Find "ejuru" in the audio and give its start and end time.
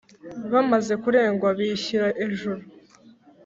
2.25-2.61